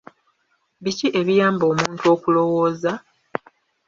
Biki 0.83 1.07
ebiyamba 1.19 1.63
omuntu 1.71 2.03
okulowooza? 2.13 2.91